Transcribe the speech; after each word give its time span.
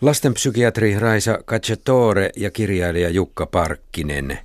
Lastenpsykiatri 0.00 0.98
Raisa 0.98 1.38
Cacciatore 1.46 2.30
ja 2.36 2.50
kirjailija 2.50 3.08
Jukka 3.08 3.46
Parkkinen. 3.46 4.38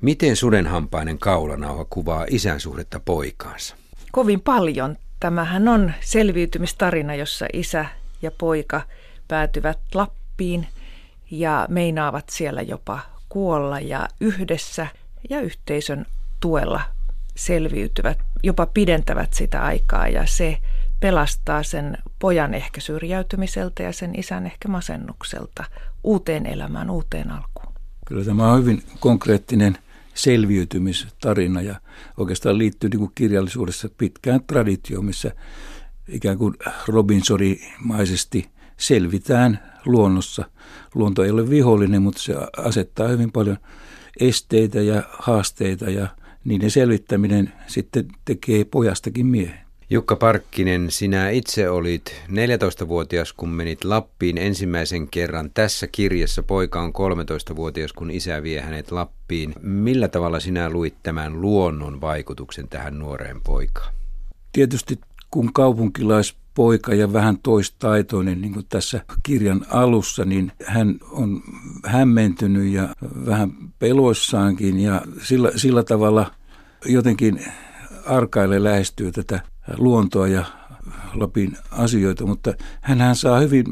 Miten 0.00 0.36
sudenhampainen 0.36 1.18
kaulanauha 1.18 1.86
kuvaa 1.90 2.26
isän 2.30 2.60
suhdetta 2.60 3.00
poikaansa? 3.00 3.76
Kovin 4.12 4.40
paljon. 4.40 4.96
Tämähän 5.20 5.68
on 5.68 5.92
selviytymistarina, 6.00 7.14
jossa 7.14 7.46
isä 7.52 7.86
ja 8.22 8.30
poika 8.30 8.82
päätyvät 9.28 9.78
Lappiin 9.94 10.66
ja 11.30 11.66
meinaavat 11.70 12.24
siellä 12.28 12.62
jopa 12.62 13.00
kuolla 13.28 13.80
ja 13.80 14.08
yhdessä 14.20 14.86
ja 15.30 15.40
yhteisön 15.40 16.06
tuella 16.40 16.80
selviytyvät, 17.34 18.18
jopa 18.42 18.66
pidentävät 18.66 19.32
sitä 19.32 19.62
aikaa 19.62 20.08
ja 20.08 20.26
se 20.26 20.58
pelastaa 21.00 21.62
sen 21.62 21.98
pojan 22.18 22.54
ehkä 22.54 22.80
syrjäytymiseltä 22.80 23.82
ja 23.82 23.92
sen 23.92 24.18
isän 24.18 24.46
ehkä 24.46 24.68
masennukselta 24.68 25.64
uuteen 26.04 26.46
elämään, 26.46 26.90
uuteen 26.90 27.30
alkuun. 27.30 27.74
Kyllä 28.06 28.24
tämä 28.24 28.52
on 28.52 28.60
hyvin 28.60 28.82
konkreettinen 29.00 29.78
selviytymistarina 30.14 31.62
ja 31.62 31.80
oikeastaan 32.16 32.58
liittyy 32.58 32.90
niin 32.90 32.98
kuin 32.98 33.12
kirjallisuudessa 33.14 33.88
pitkään 33.98 34.40
traditioon, 34.46 35.04
missä 35.04 35.32
ikään 36.08 36.38
kuin 36.38 36.54
Robinsonimaisesti 36.88 38.50
selvitään 38.76 39.72
luonnossa. 39.86 40.44
Luonto 40.94 41.24
ei 41.24 41.30
ole 41.30 41.50
vihollinen, 41.50 42.02
mutta 42.02 42.22
se 42.22 42.34
asettaa 42.56 43.08
hyvin 43.08 43.32
paljon 43.32 43.56
esteitä 44.20 44.80
ja 44.80 45.02
haasteita 45.18 45.90
ja 45.90 46.08
niiden 46.44 46.70
selvittäminen 46.70 47.52
sitten 47.66 48.08
tekee 48.24 48.64
pojastakin 48.64 49.26
miehen. 49.26 49.65
Jukka 49.90 50.16
Parkkinen, 50.16 50.90
sinä 50.90 51.30
itse 51.30 51.70
olit 51.70 52.22
14-vuotias, 52.28 53.32
kun 53.32 53.48
menit 53.48 53.84
Lappiin 53.84 54.38
ensimmäisen 54.38 55.08
kerran. 55.08 55.50
Tässä 55.54 55.86
kirjassa 55.86 56.42
poika 56.42 56.82
on 56.82 56.92
13-vuotias, 56.92 57.92
kun 57.92 58.10
isä 58.10 58.42
vie 58.42 58.60
hänet 58.60 58.90
Lappiin. 58.92 59.54
Millä 59.62 60.08
tavalla 60.08 60.40
sinä 60.40 60.70
luit 60.70 60.94
tämän 61.02 61.40
luonnon 61.40 62.00
vaikutuksen 62.00 62.68
tähän 62.68 62.98
nuoreen 62.98 63.40
poikaan? 63.40 63.94
Tietysti 64.52 65.00
kun 65.30 65.52
kaupunkilaispoika 65.52 66.94
ja 66.94 67.12
vähän 67.12 67.38
toistaitoinen, 67.42 68.40
niin 68.40 68.52
kuin 68.52 68.66
tässä 68.68 69.00
kirjan 69.22 69.66
alussa, 69.70 70.24
niin 70.24 70.52
hän 70.64 70.94
on 71.10 71.42
hämmentynyt 71.84 72.72
ja 72.72 72.88
vähän 73.26 73.50
peloissaankin 73.78 74.80
ja 74.80 75.02
sillä, 75.22 75.50
sillä 75.56 75.82
tavalla 75.82 76.30
jotenkin 76.86 77.44
arkaille 78.06 78.64
lähestyy 78.64 79.12
tätä 79.12 79.40
luontoa 79.76 80.28
ja 80.28 80.44
Lapin 81.14 81.56
asioita, 81.70 82.26
mutta 82.26 82.54
hän 82.80 83.16
saa 83.16 83.40
hyvin 83.40 83.64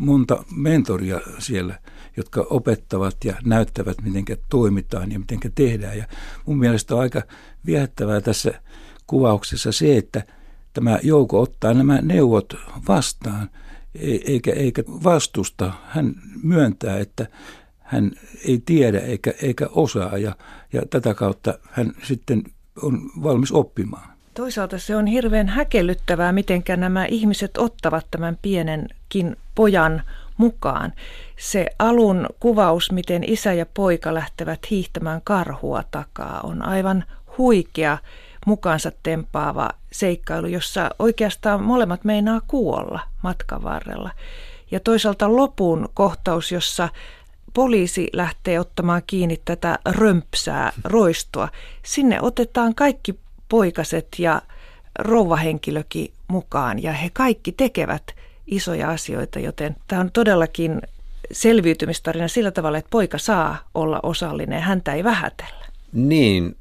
monta 0.00 0.44
mentoria 0.56 1.20
siellä, 1.38 1.78
jotka 2.16 2.46
opettavat 2.50 3.16
ja 3.24 3.34
näyttävät, 3.44 3.96
miten 4.02 4.38
toimitaan 4.48 5.12
ja 5.12 5.18
miten 5.18 5.38
tehdään. 5.54 5.98
Ja 5.98 6.06
mun 6.46 6.58
mielestä 6.58 6.94
on 6.94 7.00
aika 7.00 7.22
viehättävää 7.66 8.20
tässä 8.20 8.60
kuvauksessa 9.06 9.72
se, 9.72 9.96
että 9.96 10.24
tämä 10.72 10.98
jouko 11.02 11.40
ottaa 11.40 11.74
nämä 11.74 11.98
neuvot 12.02 12.54
vastaan, 12.88 13.50
e- 13.94 14.32
eikä, 14.32 14.52
eikä 14.52 14.82
vastusta. 14.86 15.72
Hän 15.86 16.14
myöntää, 16.42 16.98
että 16.98 17.26
hän 17.78 18.12
ei 18.44 18.62
tiedä 18.66 19.00
eikä, 19.00 19.32
eikä 19.42 19.66
osaa 19.70 20.18
ja, 20.18 20.36
ja 20.72 20.82
tätä 20.90 21.14
kautta 21.14 21.58
hän 21.70 21.92
sitten 22.02 22.42
on 22.82 23.10
valmis 23.22 23.52
oppimaan. 23.52 24.15
Toisaalta 24.36 24.78
se 24.78 24.96
on 24.96 25.06
hirveän 25.06 25.48
häkellyttävää, 25.48 26.32
miten 26.32 26.62
nämä 26.76 27.04
ihmiset 27.04 27.58
ottavat 27.58 28.06
tämän 28.10 28.38
pienenkin 28.42 29.36
pojan 29.54 30.02
mukaan. 30.36 30.92
Se 31.36 31.66
alun 31.78 32.26
kuvaus, 32.40 32.92
miten 32.92 33.24
isä 33.26 33.52
ja 33.52 33.66
poika 33.66 34.14
lähtevät 34.14 34.70
hiihtämään 34.70 35.20
karhua 35.24 35.82
takaa, 35.90 36.40
on 36.40 36.62
aivan 36.62 37.04
huikea 37.38 37.98
mukaansa 38.46 38.92
tempaava 39.02 39.70
seikkailu, 39.92 40.46
jossa 40.46 40.90
oikeastaan 40.98 41.62
molemmat 41.62 42.04
meinaa 42.04 42.40
kuolla 42.46 43.00
matkan 43.22 43.62
varrella. 43.62 44.10
Ja 44.70 44.80
toisaalta 44.80 45.36
lopun 45.36 45.88
kohtaus, 45.94 46.52
jossa 46.52 46.88
poliisi 47.54 48.08
lähtee 48.12 48.60
ottamaan 48.60 49.02
kiinni 49.06 49.40
tätä 49.44 49.78
römpsää 49.86 50.72
roistoa. 50.84 51.48
Sinne 51.82 52.20
otetaan 52.20 52.74
kaikki 52.74 53.25
poikaset 53.48 54.08
ja 54.18 54.42
rouvahenkilökin 54.98 56.12
mukaan 56.28 56.82
ja 56.82 56.92
he 56.92 57.10
kaikki 57.12 57.52
tekevät 57.52 58.02
isoja 58.46 58.90
asioita, 58.90 59.38
joten 59.38 59.76
tämä 59.88 60.00
on 60.00 60.10
todellakin 60.12 60.82
selviytymistarina 61.32 62.28
sillä 62.28 62.50
tavalla, 62.50 62.78
että 62.78 62.90
poika 62.90 63.18
saa 63.18 63.68
olla 63.74 64.00
osallinen, 64.02 64.62
häntä 64.62 64.92
ei 64.92 65.04
vähätellä. 65.04 65.66
Niin, 65.92 66.56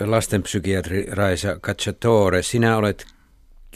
lastenpsykiatri 0.00 1.06
Raisa 1.10 1.58
Cacciatore, 1.60 2.42
sinä 2.42 2.76
olet 2.76 3.06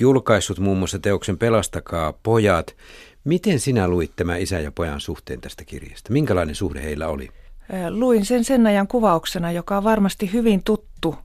julkaissut 0.00 0.58
muun 0.58 0.78
muassa 0.78 0.98
teoksen 0.98 1.38
Pelastakaa 1.38 2.12
pojat. 2.22 2.76
Miten 3.24 3.60
sinä 3.60 3.88
luit 3.88 4.12
tämä 4.16 4.36
isä 4.36 4.60
ja 4.60 4.72
pojan 4.72 5.00
suhteen 5.00 5.40
tästä 5.40 5.64
kirjasta? 5.64 6.12
Minkälainen 6.12 6.54
suhde 6.54 6.82
heillä 6.82 7.08
oli? 7.08 7.28
Luin 7.90 8.24
sen 8.24 8.44
sen 8.44 8.66
ajan 8.66 8.88
kuvauksena, 8.88 9.52
joka 9.52 9.76
on 9.76 9.84
varmasti 9.84 10.32
hyvin 10.32 10.62
tuttu 10.64 11.16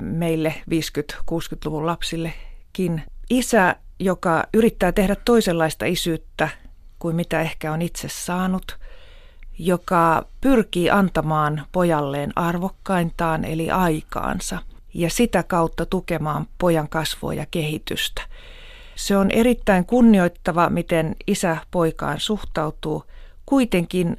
meille 0.00 0.54
50-60-luvun 0.70 1.86
lapsillekin. 1.86 3.02
Isä, 3.30 3.76
joka 4.00 4.44
yrittää 4.54 4.92
tehdä 4.92 5.16
toisenlaista 5.24 5.84
isyyttä 5.84 6.48
kuin 6.98 7.16
mitä 7.16 7.40
ehkä 7.40 7.72
on 7.72 7.82
itse 7.82 8.08
saanut, 8.08 8.78
joka 9.58 10.26
pyrkii 10.40 10.90
antamaan 10.90 11.66
pojalleen 11.72 12.32
arvokkaintaan 12.36 13.44
eli 13.44 13.70
aikaansa 13.70 14.58
ja 14.94 15.10
sitä 15.10 15.42
kautta 15.42 15.86
tukemaan 15.86 16.46
pojan 16.58 16.88
kasvua 16.88 17.34
ja 17.34 17.46
kehitystä. 17.50 18.22
Se 18.94 19.16
on 19.16 19.30
erittäin 19.30 19.84
kunnioittava, 19.84 20.70
miten 20.70 21.16
isä 21.26 21.56
poikaan 21.70 22.20
suhtautuu. 22.20 23.04
Kuitenkin 23.46 24.16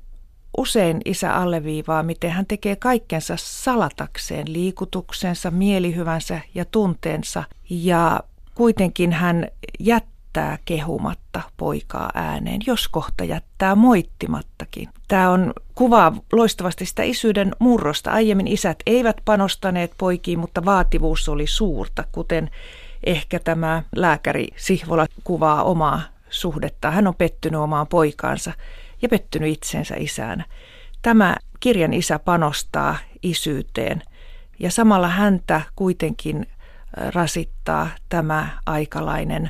usein 0.60 1.02
isä 1.06 1.36
alleviivaa, 1.36 2.04
miten 2.04 2.32
hän 2.32 2.46
tekee 2.46 2.76
kaikkensa 2.76 3.34
salatakseen 3.38 4.54
liikutuksensa, 4.54 5.52
mielihyvänsä 5.52 6.42
ja 6.56 6.66
tunteensa. 6.66 7.44
Ja 7.70 8.20
kuitenkin 8.56 9.14
hän 9.14 9.48
jättää 9.80 10.58
kehumatta 10.66 11.42
poikaa 11.58 12.10
ääneen, 12.14 12.62
jos 12.68 12.88
kohta 12.88 13.24
jättää 13.24 13.76
moittimattakin. 13.76 14.90
Tämä 15.08 15.30
on 15.30 15.54
kuvaa 15.76 16.18
loistavasti 16.32 16.86
sitä 16.86 17.04
isyyden 17.04 17.52
murrosta. 17.60 18.12
Aiemmin 18.12 18.48
isät 18.48 18.78
eivät 18.86 19.18
panostaneet 19.26 19.92
poikiin, 19.98 20.40
mutta 20.40 20.66
vaativuus 20.66 21.30
oli 21.30 21.48
suurta, 21.48 22.04
kuten 22.12 22.50
ehkä 23.04 23.40
tämä 23.40 23.84
lääkäri 23.96 24.48
Sihvola 24.56 25.06
kuvaa 25.24 25.64
omaa 25.64 26.02
suhdetta. 26.30 26.92
Hän 26.92 27.08
on 27.08 27.16
pettynyt 27.16 27.62
omaan 27.62 27.88
poikaansa 27.88 28.54
ja 29.02 29.10
pettynyt 29.10 29.54
itsensä 29.54 29.96
isänä. 29.98 30.46
Tämä 31.02 31.36
kirjan 31.60 31.94
isä 31.94 32.20
panostaa 32.20 32.98
isyyteen 33.24 34.02
ja 34.60 34.72
samalla 34.72 35.08
häntä 35.08 35.62
kuitenkin 35.76 36.48
rasittaa 37.14 37.88
tämä 38.10 38.50
aikalainen 38.66 39.50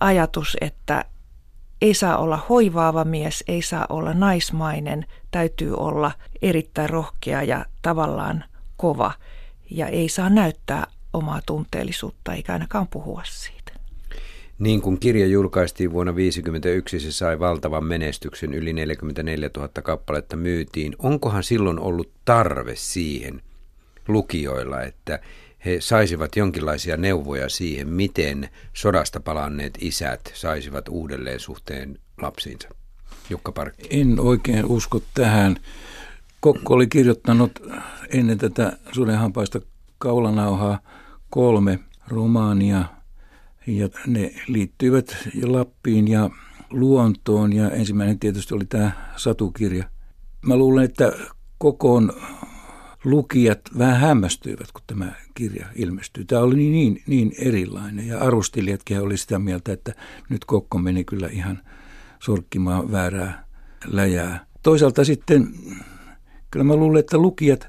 ajatus, 0.00 0.56
että 0.60 1.04
ei 1.82 1.94
saa 1.94 2.18
olla 2.18 2.46
hoivaava 2.48 3.04
mies, 3.04 3.44
ei 3.48 3.62
saa 3.62 3.86
olla 3.88 4.14
naismainen, 4.14 5.06
täytyy 5.30 5.74
olla 5.74 6.12
erittäin 6.42 6.90
rohkea 6.90 7.42
ja 7.42 7.64
tavallaan 7.82 8.44
kova 8.76 9.12
ja 9.70 9.86
ei 9.86 10.08
saa 10.08 10.30
näyttää 10.30 10.86
omaa 11.12 11.40
tunteellisuutta 11.46 12.32
eikä 12.32 12.52
ainakaan 12.52 12.88
puhua 12.88 13.22
siitä. 13.24 13.57
Niin 14.58 14.82
kuin 14.82 15.00
kirja 15.00 15.26
julkaistiin 15.26 15.92
vuonna 15.92 16.12
1951, 16.12 17.00
se 17.00 17.12
sai 17.12 17.38
valtavan 17.38 17.84
menestyksen, 17.84 18.54
yli 18.54 18.72
44 18.72 19.50
000 19.56 19.68
kappaletta 19.68 20.36
myytiin. 20.36 20.96
Onkohan 20.98 21.44
silloin 21.44 21.78
ollut 21.78 22.10
tarve 22.24 22.76
siihen 22.76 23.42
lukijoilla, 24.08 24.82
että 24.82 25.20
he 25.64 25.76
saisivat 25.80 26.36
jonkinlaisia 26.36 26.96
neuvoja 26.96 27.48
siihen, 27.48 27.88
miten 27.88 28.48
sodasta 28.72 29.20
palanneet 29.20 29.78
isät 29.80 30.20
saisivat 30.34 30.88
uudelleen 30.88 31.40
suhteen 31.40 31.98
lapsiinsa? 32.22 32.68
Jukka 33.30 33.52
Parkki. 33.52 33.88
En 33.90 34.20
oikein 34.20 34.64
usko 34.66 35.02
tähän. 35.14 35.56
Kokko 36.40 36.74
oli 36.74 36.86
kirjoittanut 36.86 37.52
ennen 38.08 38.38
tätä 38.38 38.78
sudenhampaista 38.92 39.60
kaulanauhaa 39.98 40.78
kolme 41.30 41.78
romaania 42.08 42.84
ja 43.76 43.88
ne 44.06 44.34
liittyivät 44.46 45.16
Lappiin 45.42 46.08
ja 46.08 46.30
luontoon 46.70 47.52
ja 47.52 47.70
ensimmäinen 47.70 48.18
tietysti 48.18 48.54
oli 48.54 48.66
tämä 48.66 48.90
satukirja. 49.16 49.84
Mä 50.42 50.56
luulen, 50.56 50.84
että 50.84 51.12
kokoon 51.58 52.12
lukijat 53.04 53.60
vähän 53.78 54.00
hämmästyivät, 54.00 54.72
kun 54.72 54.82
tämä 54.86 55.12
kirja 55.34 55.66
ilmestyi. 55.74 56.24
Tämä 56.24 56.42
oli 56.42 56.56
niin, 56.56 56.72
niin, 56.72 57.02
niin 57.06 57.32
erilainen 57.38 58.06
ja 58.06 58.18
arvostelijatkin 58.18 59.00
oli 59.00 59.16
sitä 59.16 59.38
mieltä, 59.38 59.72
että 59.72 59.94
nyt 60.28 60.44
Kokko 60.44 60.78
meni 60.78 61.04
kyllä 61.04 61.28
ihan 61.28 61.62
sorkkimaan 62.22 62.92
väärää 62.92 63.46
läjää. 63.86 64.46
Toisaalta 64.62 65.04
sitten 65.04 65.54
kyllä 66.50 66.64
mä 66.64 66.76
luulen, 66.76 67.00
että 67.00 67.18
lukijat 67.18 67.68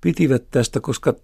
pitivät 0.00 0.50
tästä, 0.50 0.80
koska 0.80 1.14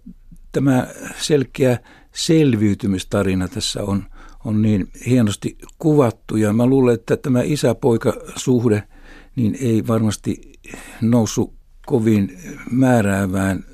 tämä 0.51 0.87
selkeä 1.17 1.79
selviytymistarina 2.13 3.47
tässä 3.47 3.83
on, 3.83 4.05
on 4.45 4.61
niin 4.61 4.87
hienosti 5.05 5.57
kuvattu. 5.79 6.37
Ja 6.37 6.53
mä 6.53 6.65
luulen, 6.65 6.95
että 6.95 7.17
tämä 7.17 7.41
isä-poika-suhde 7.41 8.83
niin 9.35 9.57
ei 9.61 9.87
varmasti 9.87 10.51
noussut 11.01 11.53
kovin 11.85 12.37
määräävään 12.71 13.65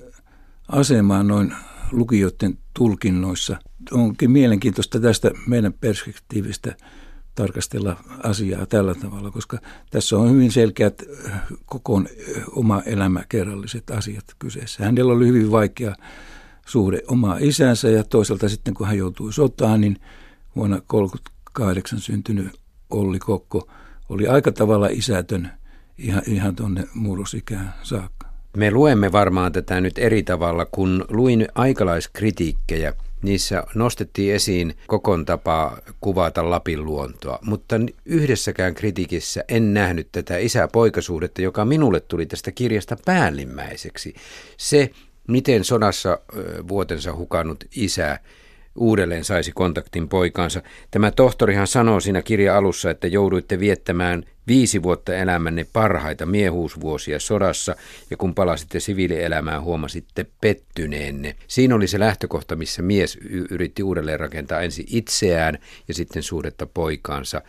asemaan 0.67 1.27
noin 1.27 1.53
lukijoiden 1.91 2.57
tulkinnoissa. 2.73 3.57
Onkin 3.91 4.31
mielenkiintoista 4.31 4.99
tästä 4.99 5.31
meidän 5.47 5.73
perspektiivistä 5.73 6.75
tarkastella 7.35 7.97
asiaa 8.23 8.65
tällä 8.65 8.95
tavalla, 8.95 9.31
koska 9.31 9.57
tässä 9.89 10.17
on 10.17 10.31
hyvin 10.31 10.51
selkeät 10.51 11.03
koko 11.65 12.03
oma 12.51 12.81
elämäkerralliset 12.85 13.89
asiat 13.89 14.25
kyseessä. 14.39 14.85
Hänellä 14.85 15.13
oli 15.13 15.27
hyvin 15.27 15.51
vaikea 15.51 15.95
suhde 16.69 17.01
omaa 17.07 17.37
isänsä 17.39 17.89
ja 17.89 18.03
toisaalta 18.03 18.49
sitten 18.49 18.73
kun 18.73 18.87
hän 18.87 18.97
joutui 18.97 19.33
sotaan, 19.33 19.81
niin 19.81 19.97
vuonna 20.55 20.75
1938 20.75 21.99
syntynyt 21.99 22.59
Olli 22.89 23.19
Kokko 23.19 23.67
oli 24.09 24.27
aika 24.27 24.51
tavalla 24.51 24.87
isätön 24.87 25.49
ihan, 25.97 26.21
ihan 26.27 26.55
tuonne 26.55 26.83
murrosikään 26.93 27.73
saakka. 27.83 28.27
Me 28.57 28.71
luemme 28.71 29.11
varmaan 29.11 29.51
tätä 29.51 29.81
nyt 29.81 29.97
eri 29.97 30.23
tavalla, 30.23 30.65
kun 30.65 31.05
luin 31.09 31.47
aikalaiskritiikkejä. 31.55 32.93
Niissä 33.21 33.63
nostettiin 33.75 34.33
esiin 34.33 34.75
kokon 34.87 35.25
tapa 35.25 35.77
kuvata 36.01 36.49
Lapin 36.49 36.85
luontoa, 36.85 37.39
mutta 37.41 37.75
yhdessäkään 38.05 38.75
kritiikissä 38.75 39.43
en 39.47 39.73
nähnyt 39.73 40.07
tätä 40.11 40.37
isä-poikasuhdetta, 40.37 41.41
joka 41.41 41.65
minulle 41.65 41.99
tuli 41.99 42.25
tästä 42.25 42.51
kirjasta 42.51 42.97
päällimmäiseksi. 43.05 44.13
Se, 44.57 44.91
miten 45.29 45.63
sodassa 45.63 46.19
vuotensa 46.67 47.15
hukannut 47.15 47.63
isä 47.75 48.19
uudelleen 48.75 49.23
saisi 49.23 49.51
kontaktin 49.51 50.09
poikaansa. 50.09 50.61
Tämä 50.91 51.11
tohtorihan 51.11 51.67
sanoo 51.67 51.99
siinä 51.99 52.21
kirja 52.21 52.57
alussa, 52.57 52.89
että 52.91 53.07
jouduitte 53.07 53.59
viettämään 53.59 54.23
viisi 54.47 54.83
vuotta 54.83 55.15
elämänne 55.15 55.65
parhaita 55.73 56.25
miehuusvuosia 56.25 57.19
sodassa 57.19 57.75
ja 58.09 58.17
kun 58.17 58.35
palasitte 58.35 58.79
siviilielämään 58.79 59.63
huomasitte 59.63 60.25
pettyneenne. 60.41 61.35
Siinä 61.47 61.75
oli 61.75 61.87
se 61.87 61.99
lähtökohta, 61.99 62.55
missä 62.55 62.81
mies 62.81 63.17
yritti 63.49 63.83
uudelleen 63.83 64.19
rakentaa 64.19 64.61
ensin 64.61 64.85
itseään 64.89 65.57
ja 65.87 65.93
sitten 65.93 66.23
suhdetta 66.23 66.65
poikaansa. 66.65 67.41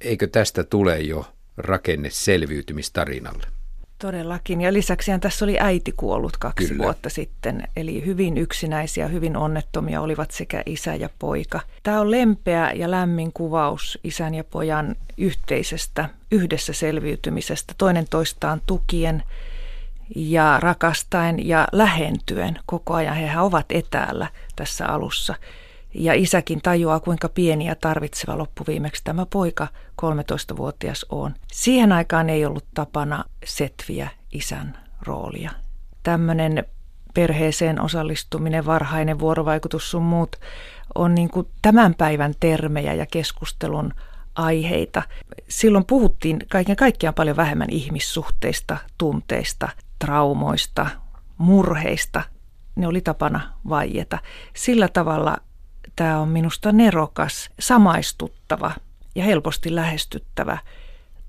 Eikö 0.00 0.26
tästä 0.26 0.64
tule 0.64 1.00
jo 1.00 1.26
rakenne 1.56 2.10
selviytymistarinalle? 2.10 3.57
Todellakin. 3.98 4.60
Ja 4.60 4.72
lisäksi 4.72 5.10
tässä 5.20 5.44
oli 5.44 5.56
äiti 5.60 5.92
kuollut 5.96 6.36
kaksi 6.36 6.68
Kyllä. 6.68 6.84
vuotta 6.84 7.08
sitten. 7.08 7.62
Eli 7.76 8.06
hyvin 8.06 8.38
yksinäisiä, 8.38 9.08
hyvin 9.08 9.36
onnettomia 9.36 10.00
olivat 10.00 10.30
sekä 10.30 10.62
isä 10.66 10.94
ja 10.94 11.08
poika. 11.18 11.60
Tämä 11.82 12.00
on 12.00 12.10
lempeä 12.10 12.72
ja 12.72 12.90
lämmin 12.90 13.32
kuvaus 13.32 13.98
isän 14.04 14.34
ja 14.34 14.44
pojan 14.44 14.96
yhteisestä, 15.16 16.08
yhdessä 16.30 16.72
selviytymisestä, 16.72 17.74
toinen 17.78 18.06
toistaan 18.10 18.62
tukien 18.66 19.22
ja 20.16 20.58
rakastaen 20.62 21.48
ja 21.48 21.68
lähentyen 21.72 22.58
koko 22.66 22.94
ajan. 22.94 23.16
Hehän 23.16 23.44
ovat 23.44 23.66
etäällä 23.70 24.26
tässä 24.56 24.86
alussa. 24.86 25.34
Ja 25.94 26.14
isäkin 26.14 26.60
tajuaa, 26.62 27.00
kuinka 27.00 27.28
pieni 27.28 27.66
ja 27.66 27.74
tarvitseva 27.74 28.38
loppuviimeksi 28.38 29.04
tämä 29.04 29.26
poika 29.26 29.68
13-vuotias 30.02 31.06
on. 31.08 31.34
Siihen 31.52 31.92
aikaan 31.92 32.30
ei 32.30 32.46
ollut 32.46 32.64
tapana 32.74 33.24
setviä 33.44 34.08
isän 34.32 34.78
roolia. 35.06 35.50
Tämmöinen 36.02 36.64
perheeseen 37.14 37.80
osallistuminen, 37.80 38.66
varhainen 38.66 39.18
vuorovaikutus 39.18 39.90
sun 39.90 40.02
muut 40.02 40.36
on 40.94 41.14
niin 41.14 41.30
kuin 41.30 41.46
tämän 41.62 41.94
päivän 41.94 42.34
termejä 42.40 42.94
ja 42.94 43.06
keskustelun 43.06 43.94
aiheita. 44.34 45.02
Silloin 45.48 45.84
puhuttiin 45.84 46.38
kaiken 46.48 46.76
kaikkiaan 46.76 47.14
paljon 47.14 47.36
vähemmän 47.36 47.70
ihmissuhteista, 47.70 48.76
tunteista, 48.98 49.68
traumoista, 49.98 50.86
murheista. 51.38 52.22
Ne 52.76 52.86
oli 52.86 53.00
tapana 53.00 53.52
vaieta. 53.68 54.18
Sillä 54.54 54.88
tavalla 54.88 55.36
tämä 55.98 56.18
on 56.18 56.28
minusta 56.28 56.72
nerokas, 56.72 57.50
samaistuttava 57.60 58.72
ja 59.14 59.24
helposti 59.24 59.74
lähestyttävä 59.74 60.58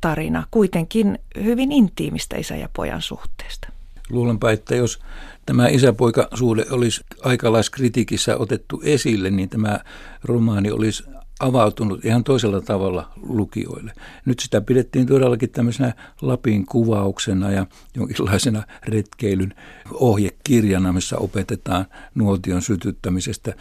tarina, 0.01 0.43
kuitenkin 0.51 1.19
hyvin 1.43 1.71
intiimistä 1.71 2.37
isä 2.37 2.55
ja 2.55 2.69
pojan 2.75 3.01
suhteesta. 3.01 3.67
Luulenpa, 4.09 4.51
että 4.51 4.75
jos 4.75 4.99
tämä 5.45 5.67
isäpoikasuhde 5.67 6.65
olisi 6.71 7.05
aikalaiskritiikissä 7.23 8.37
otettu 8.37 8.81
esille, 8.83 9.29
niin 9.29 9.49
tämä 9.49 9.79
romaani 10.23 10.71
olisi 10.71 11.03
avautunut 11.39 12.05
ihan 12.05 12.23
toisella 12.23 12.61
tavalla 12.61 13.11
lukijoille. 13.21 13.93
Nyt 14.25 14.39
sitä 14.39 14.61
pidettiin 14.61 15.07
todellakin 15.07 15.49
tämmöisenä 15.49 15.93
Lapin 16.21 16.65
kuvauksena 16.65 17.51
ja 17.51 17.65
jonkinlaisena 17.95 18.63
retkeilyn 18.87 19.53
ohjekirjana, 19.93 20.93
missä 20.93 21.17
opetetaan 21.17 21.85
nuotion 22.15 22.61
sytyttämisestä, 22.61 23.53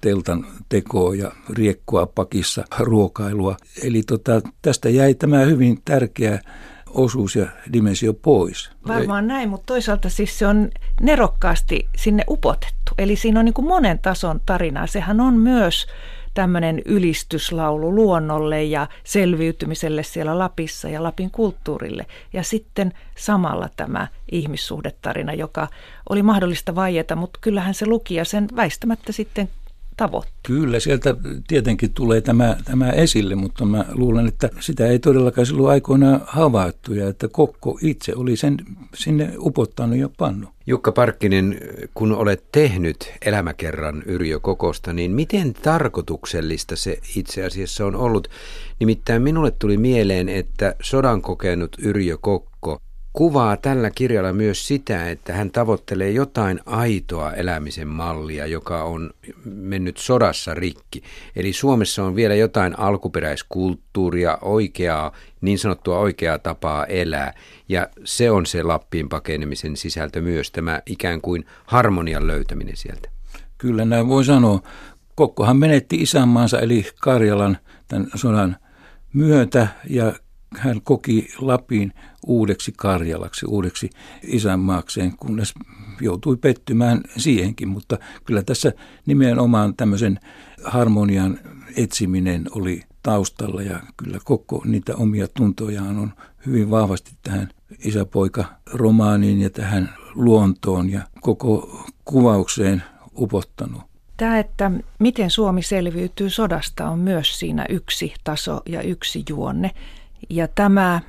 teltan 0.00 0.46
tekoa 0.68 1.14
ja 1.14 1.32
riekkoa 1.50 2.06
pakissa, 2.06 2.64
ruokailua. 2.78 3.56
Eli 3.82 4.02
tota, 4.02 4.40
tästä 4.62 4.88
jäi 4.88 5.14
tämä 5.14 5.38
hyvin 5.38 5.82
tärkeä 5.84 6.40
osuus 6.94 7.36
ja 7.36 7.46
dimensio 7.72 8.14
pois. 8.14 8.70
Varmaan 8.88 9.26
näin, 9.26 9.48
mutta 9.48 9.66
toisaalta 9.66 10.08
siis 10.08 10.38
se 10.38 10.46
on 10.46 10.70
nerokkaasti 11.00 11.88
sinne 11.96 12.24
upotettu. 12.28 12.92
Eli 12.98 13.16
siinä 13.16 13.40
on 13.40 13.44
niin 13.44 13.54
kuin 13.54 13.68
monen 13.68 13.98
tason 13.98 14.40
tarinaa. 14.46 14.86
Sehän 14.86 15.20
on 15.20 15.34
myös 15.34 15.86
tämmöinen 16.34 16.82
ylistyslaulu 16.84 17.94
luonnolle 17.94 18.64
ja 18.64 18.86
selviytymiselle 19.04 20.02
siellä 20.02 20.38
Lapissa 20.38 20.88
ja 20.88 21.02
Lapin 21.02 21.30
kulttuurille. 21.30 22.06
Ja 22.32 22.42
sitten 22.42 22.92
samalla 23.16 23.68
tämä 23.76 24.08
ihmissuhdetarina, 24.32 25.32
joka 25.32 25.68
oli 26.08 26.22
mahdollista 26.22 26.74
vaieta, 26.74 27.16
mutta 27.16 27.38
kyllähän 27.42 27.74
se 27.74 27.86
lukija 27.86 28.24
sen 28.24 28.48
väistämättä 28.56 29.12
sitten 29.12 29.48
tavoitti. 29.96 30.32
Kyllä, 30.42 30.80
sieltä 30.80 31.16
tietenkin 31.48 31.92
tulee 31.92 32.20
tämä, 32.20 32.56
tämä 32.64 32.90
esille, 32.90 33.34
mutta 33.34 33.64
mä 33.64 33.84
luulen, 33.92 34.26
että 34.26 34.50
sitä 34.60 34.86
ei 34.86 34.98
todellakaan 34.98 35.46
silloin 35.46 35.70
aikoinaan 35.70 36.20
havaittu 36.26 36.94
ja 36.94 37.08
että 37.08 37.28
Kokko 37.28 37.78
itse 37.82 38.12
oli 38.16 38.36
sen 38.36 38.56
sinne 38.94 39.32
upottanut 39.38 39.98
ja 39.98 40.08
pannu. 40.16 40.48
Jukka 40.66 40.92
Parkkinen, 40.92 41.60
kun 41.94 42.12
olet 42.12 42.44
tehnyt 42.52 43.12
elämäkerran 43.24 44.02
Yrjö 44.06 44.40
Kokosta, 44.40 44.92
niin 44.92 45.10
miten 45.10 45.54
tarkoituksellista 45.54 46.76
se 46.76 46.98
itse 47.16 47.44
asiassa 47.44 47.86
on 47.86 47.96
ollut? 47.96 48.28
Nimittäin 48.80 49.22
minulle 49.22 49.50
tuli 49.50 49.76
mieleen, 49.76 50.28
että 50.28 50.74
sodan 50.82 51.22
kokenut 51.22 51.76
Yrjö 51.82 52.18
Kokko 52.20 52.78
kuvaa 53.14 53.56
tällä 53.56 53.90
kirjalla 53.90 54.32
myös 54.32 54.68
sitä, 54.68 55.10
että 55.10 55.32
hän 55.32 55.50
tavoittelee 55.50 56.10
jotain 56.10 56.60
aitoa 56.66 57.32
elämisen 57.32 57.88
mallia, 57.88 58.46
joka 58.46 58.82
on 58.82 59.10
mennyt 59.44 59.96
sodassa 59.96 60.54
rikki. 60.54 61.02
Eli 61.36 61.52
Suomessa 61.52 62.04
on 62.04 62.16
vielä 62.16 62.34
jotain 62.34 62.78
alkuperäiskulttuuria, 62.78 64.38
oikeaa, 64.42 65.12
niin 65.40 65.58
sanottua 65.58 65.98
oikeaa 65.98 66.38
tapaa 66.38 66.86
elää. 66.86 67.34
Ja 67.68 67.88
se 68.04 68.30
on 68.30 68.46
se 68.46 68.62
Lappiin 68.62 69.08
pakenemisen 69.08 69.76
sisältö 69.76 70.20
myös, 70.20 70.50
tämä 70.50 70.82
ikään 70.86 71.20
kuin 71.20 71.44
harmonian 71.66 72.26
löytäminen 72.26 72.76
sieltä. 72.76 73.08
Kyllä 73.58 73.84
näin 73.84 74.08
voi 74.08 74.24
sanoa. 74.24 74.60
Kokkohan 75.14 75.56
menetti 75.56 75.96
isänmaansa 75.96 76.60
eli 76.60 76.86
Karjalan 77.00 77.58
tämän 77.88 78.10
sodan 78.14 78.56
myötä 79.12 79.68
ja 79.88 80.12
hän 80.58 80.80
koki 80.84 81.28
Lapin 81.38 81.92
uudeksi 82.26 82.72
Karjalaksi, 82.76 83.46
uudeksi 83.46 83.90
isänmaakseen, 84.22 85.16
kunnes 85.16 85.54
joutui 86.00 86.36
pettymään 86.36 87.00
siihenkin. 87.16 87.68
Mutta 87.68 87.98
kyllä 88.24 88.42
tässä 88.42 88.72
nimenomaan 89.06 89.76
tämmöisen 89.76 90.20
harmonian 90.64 91.38
etsiminen 91.76 92.46
oli 92.50 92.82
taustalla 93.02 93.62
ja 93.62 93.80
kyllä 93.96 94.18
koko 94.24 94.62
niitä 94.64 94.96
omia 94.96 95.28
tuntojaan 95.28 95.98
on 95.98 96.12
hyvin 96.46 96.70
vahvasti 96.70 97.12
tähän 97.22 97.48
isäpoika-romaaniin 97.78 99.40
ja 99.40 99.50
tähän 99.50 99.94
luontoon 100.14 100.90
ja 100.90 101.00
koko 101.20 101.84
kuvaukseen 102.04 102.82
upottanut. 103.18 103.82
Tämä, 104.16 104.38
että 104.38 104.70
miten 104.98 105.30
Suomi 105.30 105.62
selviytyy 105.62 106.30
sodasta, 106.30 106.88
on 106.88 106.98
myös 106.98 107.38
siinä 107.38 107.66
yksi 107.68 108.14
taso 108.24 108.62
ja 108.66 108.82
yksi 108.82 109.24
juonne. 109.28 109.70
Ja 110.30 110.48
tämä 110.48 111.00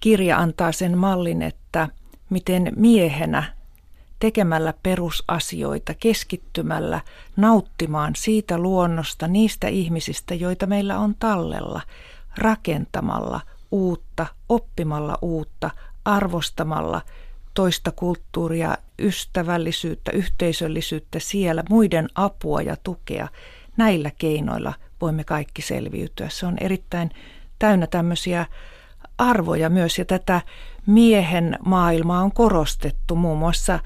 kirja 0.00 0.38
antaa 0.38 0.72
sen 0.72 0.98
mallin, 0.98 1.42
että 1.42 1.88
miten 2.30 2.72
miehenä 2.76 3.56
tekemällä 4.18 4.74
perusasioita, 4.82 5.94
keskittymällä, 5.94 7.00
nauttimaan 7.36 8.12
siitä 8.16 8.58
luonnosta, 8.58 9.28
niistä 9.28 9.68
ihmisistä, 9.68 10.34
joita 10.34 10.66
meillä 10.66 10.98
on 10.98 11.14
tallella, 11.18 11.80
rakentamalla 12.38 13.40
uutta 13.70 14.26
oppimalla 14.48 15.18
uutta, 15.22 15.70
arvostamalla 16.04 17.02
toista 17.54 17.92
kulttuuria, 17.92 18.78
ystävällisyyttä, 18.98 20.10
yhteisöllisyyttä 20.10 21.18
siellä, 21.18 21.64
muiden 21.70 22.08
apua 22.14 22.62
ja 22.62 22.76
tukea. 22.82 23.28
Näillä 23.76 24.10
keinoilla 24.18 24.74
voimme 25.00 25.24
kaikki 25.24 25.62
selviytyä. 25.62 26.28
Se 26.28 26.46
on 26.46 26.56
erittäin 26.60 27.10
täynnä 27.58 27.86
tämmöisiä 27.86 28.46
arvoja 29.18 29.70
myös 29.70 29.98
ja 29.98 30.04
tätä 30.04 30.40
miehen 30.86 31.58
maailmaa 31.64 32.22
on 32.22 32.32
korostettu 32.32 33.16
muun 33.16 33.38
muassa 33.38 33.78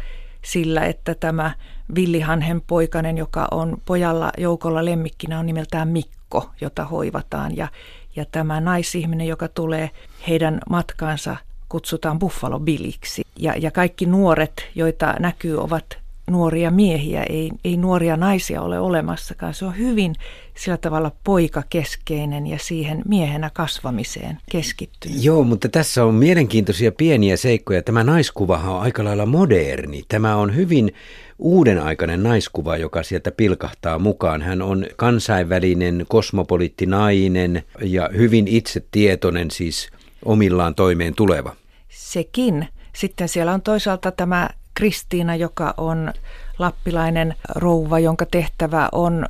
sillä, 0.44 0.84
että 0.84 1.14
tämä 1.14 1.50
villihanhen 1.94 2.60
poikanen, 2.60 3.18
joka 3.18 3.48
on 3.50 3.76
pojalla 3.84 4.32
joukolla 4.38 4.84
lemmikkinä, 4.84 5.38
on 5.38 5.46
nimeltään 5.46 5.88
Mikko, 5.88 6.50
jota 6.60 6.84
hoivataan. 6.84 7.56
Ja, 7.56 7.68
ja 8.16 8.24
tämä 8.32 8.60
naisihminen, 8.60 9.26
joka 9.26 9.48
tulee 9.48 9.90
heidän 10.28 10.60
matkaansa, 10.70 11.36
kutsutaan 11.68 12.18
Buffalo 12.18 12.60
Billiksi. 12.60 13.22
Ja, 13.38 13.54
ja 13.56 13.70
kaikki 13.70 14.06
nuoret, 14.06 14.68
joita 14.74 15.14
näkyy, 15.18 15.60
ovat 15.60 15.98
nuoria 16.30 16.70
miehiä, 16.70 17.22
ei, 17.22 17.50
ei 17.64 17.76
nuoria 17.76 18.16
naisia 18.16 18.62
ole 18.62 18.80
olemassakaan. 18.80 19.54
Se 19.54 19.64
on 19.64 19.78
hyvin 19.78 20.14
sillä 20.56 20.76
tavalla 20.76 21.12
poikakeskeinen 21.24 22.46
ja 22.46 22.58
siihen 22.58 23.02
miehenä 23.08 23.50
kasvamiseen 23.54 24.38
keskittynyt. 24.50 25.24
Joo, 25.24 25.44
mutta 25.44 25.68
tässä 25.68 26.04
on 26.04 26.14
mielenkiintoisia 26.14 26.92
pieniä 26.92 27.36
seikkoja. 27.36 27.82
Tämä 27.82 28.04
naiskuvahan 28.04 28.74
on 28.74 28.80
aika 28.80 29.04
lailla 29.04 29.26
moderni. 29.26 30.02
Tämä 30.08 30.36
on 30.36 30.56
hyvin 30.56 30.92
uuden 31.38 31.82
aikainen 31.82 32.22
naiskuva, 32.22 32.76
joka 32.76 33.02
sieltä 33.02 33.30
pilkahtaa 33.30 33.98
mukaan. 33.98 34.42
Hän 34.42 34.62
on 34.62 34.86
kansainvälinen 34.96 36.06
kosmopoliittinainen 36.08 37.62
ja 37.82 38.10
hyvin 38.16 38.48
itsetietoinen, 38.48 39.50
siis 39.50 39.90
omillaan 40.24 40.74
toimeen 40.74 41.14
tuleva. 41.14 41.56
Sekin. 41.88 42.68
Sitten 42.96 43.28
siellä 43.28 43.52
on 43.52 43.62
toisaalta 43.62 44.12
tämä 44.12 44.50
Kristiina, 44.80 45.36
joka 45.36 45.74
on 45.76 46.12
lappilainen 46.58 47.34
rouva, 47.54 47.98
jonka 47.98 48.26
tehtävä 48.26 48.88
on 48.92 49.26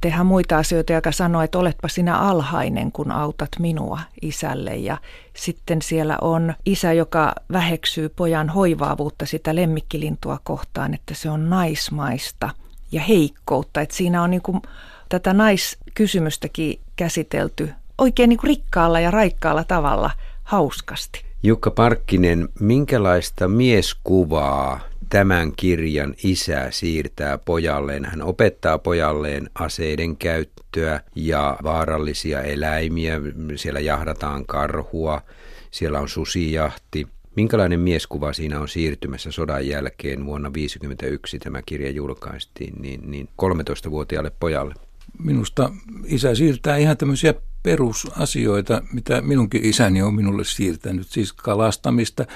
tehdä 0.00 0.24
muita 0.24 0.58
asioita, 0.58 0.92
joka 0.92 1.12
sanoo, 1.12 1.42
että 1.42 1.58
oletpa 1.58 1.88
sinä 1.88 2.18
alhainen, 2.18 2.92
kun 2.92 3.12
autat 3.12 3.48
minua 3.58 3.98
isälle. 4.22 4.76
Ja 4.76 4.96
sitten 5.36 5.82
siellä 5.82 6.18
on 6.20 6.54
isä, 6.66 6.92
joka 6.92 7.32
väheksyy 7.52 8.08
pojan 8.08 8.48
hoivaavuutta 8.48 9.26
sitä 9.26 9.54
lemmikkilintua 9.54 10.38
kohtaan, 10.44 10.94
että 10.94 11.14
se 11.14 11.30
on 11.30 11.50
naismaista 11.50 12.50
ja 12.92 13.00
heikkoutta. 13.00 13.80
Että 13.80 13.96
siinä 13.96 14.22
on 14.22 14.30
niin 14.30 14.42
kuin 14.42 14.62
tätä 15.08 15.32
naiskysymystäkin 15.32 16.80
käsitelty 16.96 17.70
oikein 17.98 18.28
niin 18.28 18.38
kuin 18.38 18.48
rikkaalla 18.48 19.00
ja 19.00 19.10
raikkaalla 19.10 19.64
tavalla 19.64 20.10
hauskasti. 20.42 21.24
Jukka 21.42 21.70
Parkkinen, 21.70 22.48
minkälaista 22.60 23.48
mieskuvaa 23.48 24.89
tämän 25.10 25.52
kirjan 25.56 26.14
isä 26.24 26.66
siirtää 26.70 27.38
pojalleen? 27.38 28.04
Hän 28.04 28.22
opettaa 28.22 28.78
pojalleen 28.78 29.50
aseiden 29.54 30.16
käyttöä 30.16 31.00
ja 31.14 31.56
vaarallisia 31.62 32.42
eläimiä. 32.42 33.20
Siellä 33.56 33.80
jahdataan 33.80 34.46
karhua, 34.46 35.22
siellä 35.70 36.00
on 36.00 36.08
susijahti. 36.08 37.06
Minkälainen 37.36 37.80
mieskuva 37.80 38.32
siinä 38.32 38.60
on 38.60 38.68
siirtymässä 38.68 39.32
sodan 39.32 39.66
jälkeen 39.68 40.26
vuonna 40.26 40.48
1951 40.48 41.38
tämä 41.38 41.62
kirja 41.62 41.90
julkaistiin, 41.90 42.74
niin, 42.82 43.10
niin 43.10 43.28
13-vuotiaalle 43.42 44.32
pojalle? 44.40 44.74
Minusta 45.18 45.72
isä 46.04 46.34
siirtää 46.34 46.76
ihan 46.76 46.96
tämmöisiä 46.96 47.34
perusasioita, 47.62 48.82
mitä 48.92 49.20
minunkin 49.20 49.64
isäni 49.64 50.02
on 50.02 50.14
minulle 50.14 50.44
siirtänyt, 50.44 51.06
siis 51.08 51.32
kalastamista, 51.32 52.26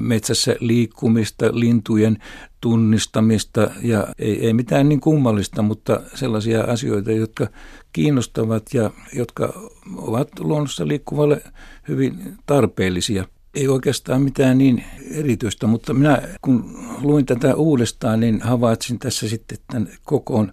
metsässä 0.00 0.56
liikkumista, 0.60 1.46
lintujen 1.52 2.18
tunnistamista 2.60 3.70
ja 3.82 4.06
ei, 4.18 4.46
ei 4.46 4.52
mitään 4.52 4.88
niin 4.88 5.00
kummallista, 5.00 5.62
mutta 5.62 6.00
sellaisia 6.14 6.64
asioita, 6.64 7.12
jotka 7.12 7.46
kiinnostavat 7.92 8.62
ja 8.74 8.90
jotka 9.12 9.70
ovat 9.96 10.28
luonnossa 10.40 10.88
liikkuvalle 10.88 11.42
hyvin 11.88 12.36
tarpeellisia. 12.46 13.24
Ei 13.54 13.68
oikeastaan 13.68 14.22
mitään 14.22 14.58
niin 14.58 14.84
erityistä, 15.10 15.66
mutta 15.66 15.94
minä 15.94 16.22
kun 16.42 16.78
luin 17.02 17.26
tätä 17.26 17.54
uudestaan, 17.54 18.20
niin 18.20 18.40
havaitsin 18.40 18.98
tässä 18.98 19.28
sitten 19.28 19.58
tämän 19.72 19.88
kokoon 20.02 20.52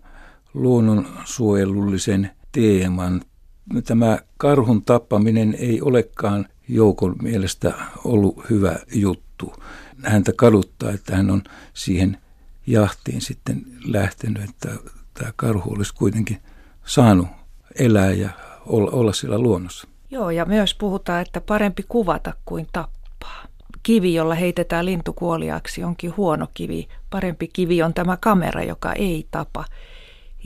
luonnonsuojelullisen 0.54 2.32
teeman 2.52 3.22
tämä 3.84 4.20
karhun 4.38 4.84
tappaminen 4.84 5.56
ei 5.60 5.82
olekaan 5.82 6.46
joukon 6.68 7.16
mielestä 7.22 7.74
ollut 8.06 8.50
hyvä 8.50 8.76
juttu. 8.94 9.54
Häntä 10.04 10.32
kaduttaa, 10.36 10.92
että 10.92 11.16
hän 11.16 11.32
on 11.32 11.44
siihen 11.74 12.18
jahtiin 12.68 13.22
sitten 13.22 13.62
lähtenyt, 13.86 14.44
että 14.44 14.70
tämä 15.14 15.32
karhu 15.36 15.74
olisi 15.74 15.94
kuitenkin 15.94 16.38
saanut 16.86 17.28
elää 17.80 18.12
ja 18.12 18.30
olla, 18.66 18.92
olla 18.92 19.14
siellä 19.14 19.40
luonnossa. 19.40 19.88
Joo, 20.12 20.30
ja 20.30 20.46
myös 20.46 20.76
puhutaan, 20.76 21.22
että 21.22 21.42
parempi 21.42 21.84
kuvata 21.88 22.34
kuin 22.46 22.68
tappaa. 22.74 23.46
Kivi, 23.84 24.14
jolla 24.14 24.36
heitetään 24.36 24.86
lintu 24.86 25.14
kuoliaksi, 25.14 25.84
onkin 25.84 26.18
huono 26.18 26.48
kivi. 26.54 26.88
Parempi 27.10 27.48
kivi 27.48 27.84
on 27.84 27.94
tämä 27.94 28.18
kamera, 28.18 28.64
joka 28.64 28.94
ei 28.94 29.28
tapa. 29.32 29.66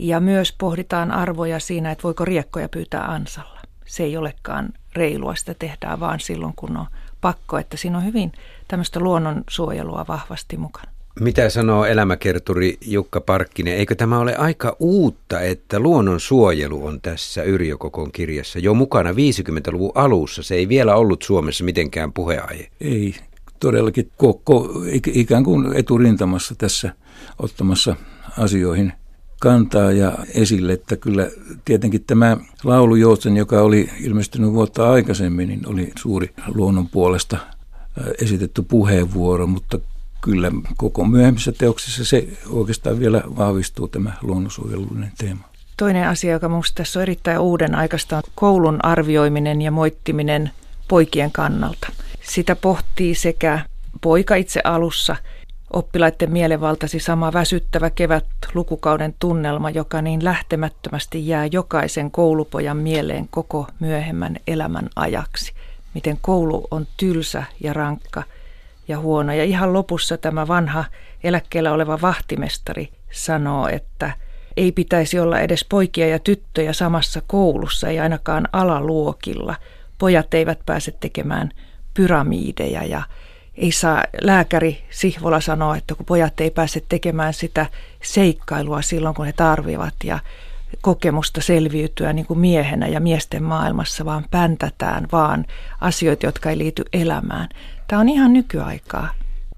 Ja 0.02 0.20
myös 0.20 0.54
pohditaan 0.58 1.10
arvoja 1.10 1.60
siinä, 1.60 1.90
että 1.90 2.02
voiko 2.02 2.24
riekkoja 2.24 2.68
pyytää 2.68 3.04
ansalla. 3.04 3.60
Se 3.86 4.02
ei 4.02 4.16
olekaan 4.16 4.68
reilua, 4.96 5.34
sitä 5.34 5.54
tehdään 5.54 6.00
vaan 6.00 6.20
silloin, 6.20 6.52
kun 6.56 6.76
on 6.76 6.86
pakko, 7.20 7.58
että 7.58 7.76
siinä 7.76 7.98
on 7.98 8.04
hyvin 8.04 8.32
tämmöistä 8.68 9.00
luonnonsuojelua 9.00 10.04
vahvasti 10.08 10.56
mukana. 10.56 10.90
Mitä 11.20 11.50
sanoo 11.50 11.84
elämäkerturi 11.84 12.78
Jukka 12.86 13.20
Parkkinen? 13.20 13.74
Eikö 13.74 13.94
tämä 13.94 14.18
ole 14.18 14.36
aika 14.36 14.76
uutta, 14.78 15.40
että 15.40 15.80
luonnonsuojelu 15.80 16.86
on 16.86 17.00
tässä 17.00 17.42
Yrjö 17.42 17.76
Kokon 17.78 18.12
kirjassa 18.12 18.58
jo 18.58 18.74
mukana 18.74 19.12
50-luvun 19.12 19.92
alussa? 19.94 20.42
Se 20.42 20.54
ei 20.54 20.68
vielä 20.68 20.94
ollut 20.94 21.22
Suomessa 21.22 21.64
mitenkään 21.64 22.12
puheaihe. 22.12 22.68
Ei, 22.80 23.14
todellakin 23.60 24.10
koko, 24.16 24.82
ikään 25.06 25.44
kuin 25.44 25.76
eturintamassa 25.76 26.54
tässä 26.54 26.92
ottamassa 27.38 27.96
asioihin 28.38 28.92
kantaa 29.40 29.92
ja 29.92 30.12
esille, 30.34 30.72
että 30.72 30.96
kyllä 30.96 31.30
tietenkin 31.64 32.04
tämä 32.04 32.36
laulujoutsen, 32.64 33.36
joka 33.36 33.60
oli 33.60 33.90
ilmestynyt 34.00 34.52
vuotta 34.52 34.90
aikaisemmin, 34.90 35.48
niin 35.48 35.66
oli 35.66 35.92
suuri 35.98 36.34
luonnon 36.54 36.88
puolesta 36.88 37.36
esitetty 38.22 38.62
puheenvuoro, 38.62 39.46
mutta 39.46 39.78
kyllä 40.20 40.50
koko 40.76 41.04
myöhemmissä 41.04 41.52
teoksissa 41.52 42.04
se 42.04 42.28
oikeastaan 42.48 43.00
vielä 43.00 43.22
vahvistuu 43.36 43.88
tämä 43.88 44.12
luonnonsuojelullinen 44.22 45.12
teema. 45.18 45.44
Toinen 45.76 46.08
asia, 46.08 46.32
joka 46.32 46.48
minusta 46.48 46.74
tässä 46.74 46.98
on 46.98 47.02
erittäin 47.02 47.38
uuden 47.38 47.74
aikaista, 47.74 48.16
on 48.16 48.22
koulun 48.34 48.84
arvioiminen 48.84 49.62
ja 49.62 49.70
moittiminen 49.70 50.50
poikien 50.88 51.32
kannalta. 51.32 51.92
Sitä 52.22 52.56
pohtii 52.56 53.14
sekä 53.14 53.64
poika 54.00 54.34
itse 54.34 54.60
alussa– 54.64 55.16
Oppilaiden 55.72 56.32
mielevaltasi 56.32 57.00
sama 57.00 57.32
väsyttävä 57.32 57.90
kevät 57.90 58.26
lukukauden 58.54 59.14
tunnelma, 59.18 59.70
joka 59.70 60.02
niin 60.02 60.24
lähtemättömästi 60.24 61.28
jää 61.28 61.46
jokaisen 61.46 62.10
koulupojan 62.10 62.76
mieleen 62.76 63.28
koko 63.30 63.66
myöhemmän 63.80 64.36
elämän 64.46 64.88
ajaksi. 64.96 65.52
Miten 65.94 66.18
koulu 66.22 66.66
on 66.70 66.86
tylsä 66.96 67.44
ja 67.60 67.72
rankka 67.72 68.22
ja 68.88 68.98
huono. 68.98 69.32
Ja 69.32 69.44
ihan 69.44 69.72
lopussa 69.72 70.16
tämä 70.16 70.48
vanha 70.48 70.84
eläkkeellä 71.24 71.72
oleva 71.72 72.00
vahtimestari 72.02 72.88
sanoo, 73.12 73.68
että 73.68 74.12
ei 74.56 74.72
pitäisi 74.72 75.18
olla 75.18 75.40
edes 75.40 75.66
poikia 75.68 76.06
ja 76.06 76.18
tyttöjä 76.18 76.72
samassa 76.72 77.22
koulussa, 77.26 77.88
ei 77.88 78.00
ainakaan 78.00 78.48
alaluokilla. 78.52 79.56
Pojat 79.98 80.34
eivät 80.34 80.58
pääse 80.66 80.90
tekemään 81.00 81.50
pyramideja 81.94 82.84
ja 82.84 83.02
ei 83.56 83.72
saa 83.72 84.04
lääkäri 84.22 84.84
Sihvola 84.90 85.40
sanoa, 85.40 85.76
että 85.76 85.94
kun 85.94 86.06
pojat 86.06 86.40
ei 86.40 86.50
pääse 86.50 86.82
tekemään 86.88 87.34
sitä 87.34 87.66
seikkailua 88.02 88.82
silloin, 88.82 89.14
kun 89.14 89.26
he 89.26 89.32
tarvivat 89.32 89.94
ja 90.04 90.18
kokemusta 90.80 91.40
selviytyä 91.40 92.12
niin 92.12 92.26
kuin 92.26 92.38
miehenä 92.38 92.88
ja 92.88 93.00
miesten 93.00 93.42
maailmassa, 93.42 94.04
vaan 94.04 94.24
päntätään 94.30 95.08
vaan 95.12 95.44
asioita, 95.80 96.26
jotka 96.26 96.50
ei 96.50 96.58
liity 96.58 96.84
elämään. 96.92 97.48
Tämä 97.88 98.00
on 98.00 98.08
ihan 98.08 98.32
nykyaikaa. 98.32 99.14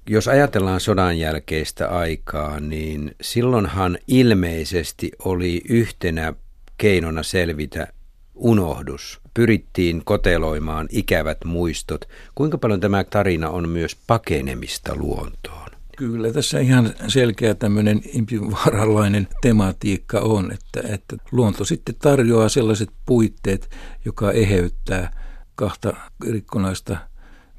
Jos 0.06 0.28
ajatellaan 0.28 0.80
sodan 0.80 1.18
jälkeistä 1.18 1.88
aikaa, 1.88 2.60
niin 2.60 3.14
silloinhan 3.20 3.98
ilmeisesti 4.08 5.10
oli 5.24 5.62
yhtenä 5.68 6.32
keinona 6.78 7.22
selvitä 7.22 7.86
unohdus. 8.34 9.21
Pyrittiin 9.34 10.02
koteloimaan 10.04 10.88
ikävät 10.90 11.38
muistot. 11.44 12.08
Kuinka 12.34 12.58
paljon 12.58 12.80
tämä 12.80 13.04
tarina 13.04 13.50
on 13.50 13.68
myös 13.68 13.96
pakenemista 14.06 14.96
luontoon? 14.96 15.68
Kyllä 15.96 16.32
tässä 16.32 16.58
ihan 16.60 16.94
selkeä 17.08 17.54
tämmöinen 17.54 18.02
impivaaralainen 18.12 19.28
tematiikka 19.42 20.20
on, 20.20 20.52
että, 20.52 20.94
että 20.94 21.16
luonto 21.32 21.64
sitten 21.64 21.94
tarjoaa 21.94 22.48
sellaiset 22.48 22.88
puitteet, 23.06 23.70
joka 24.04 24.32
eheyttää 24.32 25.10
kahta 25.54 25.96
rikkonaista 26.30 26.96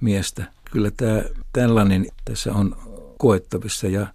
miestä. 0.02 0.44
Kyllä 0.72 0.92
tämä 0.92 1.24
tällainen 1.54 2.06
tässä 2.26 2.54
on 2.54 2.76
koettavissa 3.18 3.88
ja 3.88 4.08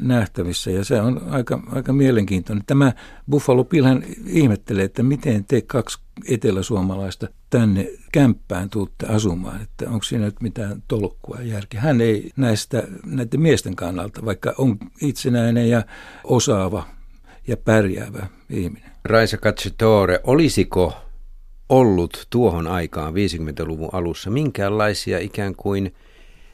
nähtävissä 0.00 0.70
ja 0.70 0.84
se 0.84 1.00
on 1.00 1.22
aika, 1.30 1.62
aika 1.72 1.92
mielenkiintoinen. 1.92 2.64
Tämä 2.66 2.92
Buffalo 3.30 3.64
Bill 3.64 3.86
hän 3.86 4.04
ihmettelee, 4.26 4.84
että 4.84 5.02
miten 5.02 5.44
te 5.44 5.60
kaksi 5.60 5.98
eteläsuomalaista 6.28 7.28
tänne 7.50 7.88
kämppään 8.12 8.70
tuutte 8.70 9.06
asumaan, 9.06 9.62
että 9.62 9.90
onko 9.90 10.02
siinä 10.02 10.24
nyt 10.24 10.40
mitään 10.40 10.82
tolkkua 10.88 11.36
ja 11.38 11.46
järkeä. 11.46 11.80
Hän 11.80 12.00
ei 12.00 12.30
näistä 12.36 12.82
näiden 13.06 13.40
miesten 13.40 13.76
kannalta, 13.76 14.24
vaikka 14.24 14.54
on 14.58 14.78
itsenäinen 15.00 15.70
ja 15.70 15.82
osaava 16.24 16.86
ja 17.46 17.56
pärjäävä 17.56 18.26
ihminen. 18.50 18.90
Raisa 19.04 19.36
Cacciatore, 19.36 20.20
olisiko 20.24 20.92
ollut 21.68 22.26
tuohon 22.30 22.66
aikaan 22.66 23.14
50-luvun 23.14 23.88
alussa 23.92 24.30
minkäänlaisia 24.30 25.18
ikään 25.18 25.54
kuin 25.56 25.94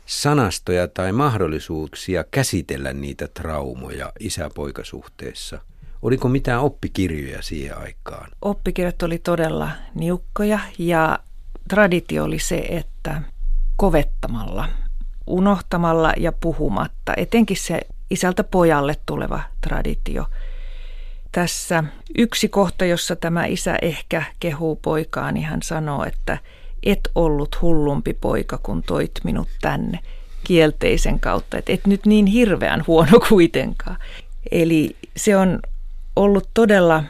sanastoja 0.08 0.88
tai 0.88 1.12
mahdollisuuksia 1.12 2.24
käsitellä 2.30 2.92
niitä 2.92 3.28
traumoja 3.28 4.12
isä-poikasuhteessa? 4.20 5.60
Oliko 6.02 6.28
mitään 6.28 6.60
oppikirjoja 6.60 7.42
siihen 7.42 7.78
aikaan? 7.78 8.30
Oppikirjat 8.42 9.02
oli 9.02 9.18
todella 9.18 9.70
niukkoja 9.94 10.58
ja 10.78 11.18
traditio 11.68 12.24
oli 12.24 12.38
se, 12.38 12.58
että 12.58 13.22
kovettamalla, 13.76 14.68
unohtamalla 15.26 16.12
ja 16.16 16.32
puhumatta, 16.32 17.12
etenkin 17.16 17.56
se 17.56 17.80
isältä 18.10 18.44
pojalle 18.44 18.96
tuleva 19.06 19.40
traditio. 19.60 20.26
Tässä 21.32 21.84
yksi 22.18 22.48
kohta, 22.48 22.84
jossa 22.84 23.16
tämä 23.16 23.46
isä 23.46 23.76
ehkä 23.82 24.22
kehuu 24.40 24.76
poikaa, 24.76 25.32
niin 25.32 25.46
hän 25.46 25.62
sanoo, 25.62 26.04
että 26.04 26.38
et 26.82 27.00
ollut 27.14 27.62
hullumpi 27.62 28.14
poika, 28.14 28.58
kun 28.62 28.82
toit 28.82 29.12
minut 29.24 29.48
tänne 29.60 29.98
kielteisen 30.44 31.20
kautta, 31.20 31.58
että 31.58 31.72
et 31.72 31.86
nyt 31.86 32.06
niin 32.06 32.26
hirveän 32.26 32.84
huono 32.86 33.20
kuitenkaan. 33.28 33.96
Eli 34.50 34.96
se 35.16 35.36
on 35.36 35.60
ollut 36.16 36.48
todella 36.54 37.04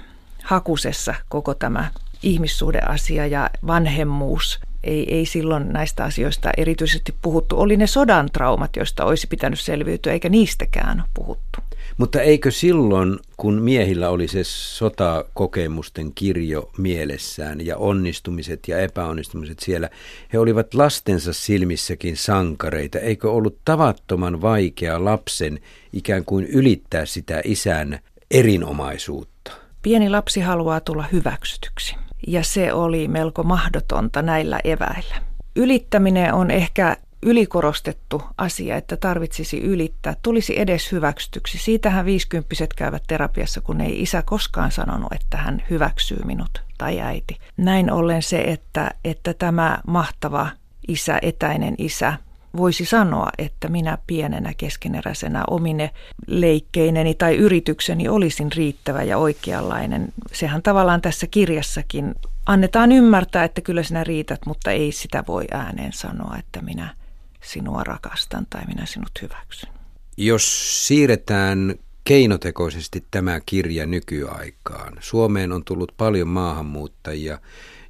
hakusessa 0.44 1.14
koko 1.28 1.54
tämä 1.54 1.90
ihmissuhdeasia 2.22 3.26
ja 3.26 3.50
vanhemmuus. 3.66 4.60
Ei, 4.84 5.14
ei 5.14 5.26
silloin 5.26 5.72
näistä 5.72 6.04
asioista 6.04 6.50
erityisesti 6.56 7.14
puhuttu. 7.22 7.60
Oli 7.60 7.76
ne 7.76 7.86
sodan 7.86 8.30
traumat, 8.32 8.76
joista 8.76 9.04
olisi 9.04 9.26
pitänyt 9.26 9.60
selviytyä, 9.60 10.12
eikä 10.12 10.28
niistäkään 10.28 11.04
puhuttu. 11.14 11.67
Mutta 11.98 12.20
eikö 12.20 12.50
silloin, 12.50 13.18
kun 13.36 13.62
miehillä 13.62 14.10
oli 14.10 14.28
se 14.28 14.40
sotakokemusten 14.44 16.12
kirjo 16.14 16.70
mielessään 16.78 17.66
ja 17.66 17.76
onnistumiset 17.76 18.60
ja 18.68 18.78
epäonnistumiset 18.78 19.58
siellä, 19.58 19.90
he 20.32 20.38
olivat 20.38 20.74
lastensa 20.74 21.32
silmissäkin 21.32 22.16
sankareita. 22.16 22.98
Eikö 22.98 23.32
ollut 23.32 23.58
tavattoman 23.64 24.42
vaikea 24.42 25.04
lapsen 25.04 25.60
ikään 25.92 26.24
kuin 26.24 26.46
ylittää 26.46 27.06
sitä 27.06 27.40
isän 27.44 27.98
erinomaisuutta? 28.30 29.52
Pieni 29.82 30.10
lapsi 30.10 30.40
haluaa 30.40 30.80
tulla 30.80 31.04
hyväksytyksi 31.12 31.96
ja 32.26 32.42
se 32.44 32.72
oli 32.72 33.08
melko 33.08 33.42
mahdotonta 33.42 34.22
näillä 34.22 34.60
eväillä. 34.64 35.14
Ylittäminen 35.56 36.34
on 36.34 36.50
ehkä 36.50 36.96
ylikorostettu 37.22 38.22
asia, 38.38 38.76
että 38.76 38.96
tarvitsisi 38.96 39.60
ylittää, 39.60 40.16
tulisi 40.22 40.60
edes 40.60 40.92
hyväksytyksi. 40.92 41.58
Siitähän 41.58 42.04
viisikymppiset 42.04 42.74
käyvät 42.74 43.02
terapiassa, 43.06 43.60
kun 43.60 43.80
ei 43.80 44.02
isä 44.02 44.22
koskaan 44.22 44.72
sanonut, 44.72 45.12
että 45.12 45.36
hän 45.36 45.62
hyväksyy 45.70 46.18
minut 46.24 46.62
tai 46.78 47.00
äiti. 47.00 47.38
Näin 47.56 47.92
ollen 47.92 48.22
se, 48.22 48.40
että, 48.40 48.90
että 49.04 49.34
tämä 49.34 49.78
mahtava 49.86 50.48
isä, 50.88 51.18
etäinen 51.22 51.74
isä, 51.78 52.14
voisi 52.56 52.84
sanoa, 52.84 53.28
että 53.38 53.68
minä 53.68 53.98
pienenä 54.06 54.52
keskeneräisenä 54.56 55.44
omine 55.50 55.90
leikkeineni 56.26 57.14
tai 57.14 57.36
yritykseni 57.36 58.08
olisin 58.08 58.52
riittävä 58.52 59.02
ja 59.02 59.18
oikeanlainen. 59.18 60.12
Sehän 60.32 60.62
tavallaan 60.62 61.00
tässä 61.00 61.26
kirjassakin 61.26 62.14
annetaan 62.46 62.92
ymmärtää, 62.92 63.44
että 63.44 63.60
kyllä 63.60 63.82
sinä 63.82 64.04
riität, 64.04 64.40
mutta 64.46 64.70
ei 64.70 64.92
sitä 64.92 65.24
voi 65.28 65.44
ääneen 65.50 65.92
sanoa, 65.92 66.36
että 66.38 66.62
minä 66.62 66.94
sinua 67.42 67.84
rakastan 67.84 68.46
tai 68.50 68.66
minä 68.66 68.86
sinut 68.86 69.10
hyväksyn. 69.22 69.72
Jos 70.16 70.86
siirretään 70.86 71.74
keinotekoisesti 72.04 73.04
tämä 73.10 73.40
kirja 73.46 73.86
nykyaikaan. 73.86 74.96
Suomeen 75.00 75.52
on 75.52 75.64
tullut 75.64 75.92
paljon 75.96 76.28
maahanmuuttajia, 76.28 77.38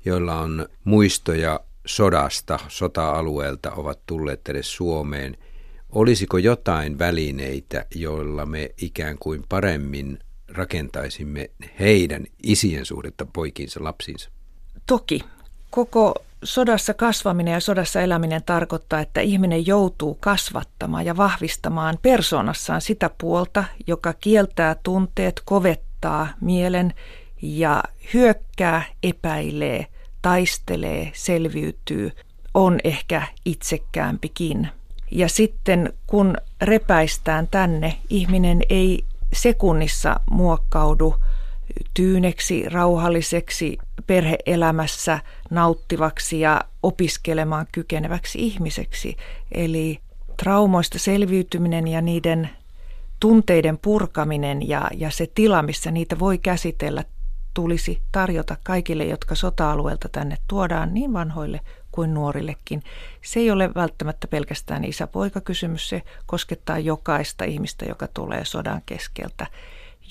joilla 0.04 0.40
on 0.40 0.68
muistoja 0.84 1.60
sodasta, 1.86 2.58
sota-alueelta 2.68 3.70
ovat 3.70 4.00
tulleet 4.06 4.48
edes 4.48 4.76
Suomeen. 4.76 5.36
Olisiko 5.90 6.38
jotain 6.38 6.98
välineitä, 6.98 7.86
joilla 7.94 8.46
me 8.46 8.70
ikään 8.82 9.18
kuin 9.18 9.44
paremmin 9.48 10.18
rakentaisimme 10.48 11.50
heidän 11.80 12.24
isien 12.42 12.86
suhdetta 12.86 13.26
poikiinsa 13.26 13.84
lapsiinsa? 13.84 14.30
Toki. 14.86 15.20
Koko 15.70 16.14
sodassa 16.44 16.94
kasvaminen 16.94 17.52
ja 17.52 17.60
sodassa 17.60 18.00
eläminen 18.00 18.42
tarkoittaa, 18.42 19.00
että 19.00 19.20
ihminen 19.20 19.66
joutuu 19.66 20.14
kasvattamaan 20.20 21.06
ja 21.06 21.16
vahvistamaan 21.16 21.98
persoonassaan 22.02 22.80
sitä 22.80 23.10
puolta, 23.18 23.64
joka 23.86 24.12
kieltää 24.12 24.76
tunteet, 24.82 25.42
kovettaa 25.44 26.28
mielen 26.40 26.94
ja 27.42 27.82
hyökkää, 28.14 28.82
epäilee, 29.02 29.86
taistelee, 30.22 31.10
selviytyy, 31.14 32.12
on 32.54 32.78
ehkä 32.84 33.22
itsekäämpikin. 33.44 34.68
Ja 35.10 35.28
sitten 35.28 35.92
kun 36.06 36.36
repäistään 36.62 37.48
tänne, 37.48 37.96
ihminen 38.10 38.62
ei 38.70 39.04
sekunnissa 39.32 40.20
muokkaudu 40.30 41.14
tyyneksi, 41.94 42.68
rauhalliseksi, 42.68 43.78
perheelämässä 44.06 45.18
nauttivaksi 45.50 46.40
ja 46.40 46.60
opiskelemaan 46.82 47.66
kykeneväksi 47.72 48.38
ihmiseksi. 48.38 49.16
Eli 49.52 50.00
traumoista 50.36 50.98
selviytyminen 50.98 51.88
ja 51.88 52.00
niiden 52.00 52.50
tunteiden 53.20 53.78
purkaminen 53.78 54.68
ja, 54.68 54.90
ja 54.94 55.10
se 55.10 55.26
tila, 55.34 55.62
missä 55.62 55.90
niitä 55.90 56.18
voi 56.18 56.38
käsitellä, 56.38 57.04
tulisi 57.54 58.02
tarjota 58.12 58.56
kaikille, 58.62 59.04
jotka 59.04 59.34
sota-alueelta 59.34 60.08
tänne 60.08 60.36
tuodaan, 60.48 60.94
niin 60.94 61.12
vanhoille 61.12 61.60
kuin 61.92 62.14
nuorillekin. 62.14 62.82
Se 63.22 63.40
ei 63.40 63.50
ole 63.50 63.74
välttämättä 63.74 64.28
pelkästään 64.28 64.84
isä-poika-kysymys, 64.84 65.88
se 65.88 66.02
koskettaa 66.26 66.78
jokaista 66.78 67.44
ihmistä, 67.44 67.84
joka 67.84 68.06
tulee 68.06 68.44
sodan 68.44 68.82
keskeltä 68.86 69.46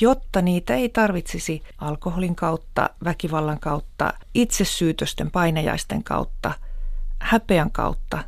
jotta 0.01 0.41
niitä 0.41 0.75
ei 0.75 0.89
tarvitsisi 0.89 1.63
alkoholin 1.77 2.36
kautta, 2.36 2.89
väkivallan 3.03 3.60
kautta, 3.60 4.13
itsesyytösten, 4.33 5.31
painejaisten 5.31 6.03
kautta, 6.03 6.53
häpeän 7.19 7.71
kautta, 7.71 8.23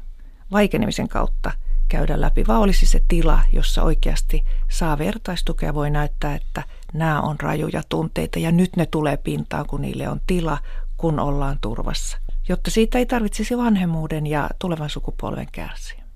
vaikenemisen 0.52 1.08
kautta 1.08 1.52
käydä 1.90 2.22
läpi, 2.22 2.48
vaan 2.48 2.62
olisi 2.62 2.86
se 2.86 3.02
tila, 3.08 3.40
jossa 3.54 3.84
oikeasti 3.84 4.44
saa 4.70 4.98
vertaistukea, 4.98 5.74
voi 5.74 5.90
näyttää, 5.90 6.36
että 6.36 6.64
nämä 6.94 7.22
on 7.22 7.40
rajuja 7.40 7.84
tunteita 7.90 8.40
ja 8.40 8.52
nyt 8.52 8.76
ne 8.76 8.86
tulee 8.86 9.18
pintaan, 9.18 9.66
kun 9.66 9.82
niille 9.82 10.10
on 10.10 10.22
tila, 10.28 10.58
kun 10.98 11.20
ollaan 11.20 11.58
turvassa, 11.62 12.18
jotta 12.50 12.72
siitä 12.72 12.98
ei 12.98 13.06
tarvitsisi 13.06 13.58
vanhemmuuden 13.58 14.28
ja 14.28 14.50
tulevan 14.60 14.90
sukupolven 14.90 15.48
kärsiä. 15.52 15.99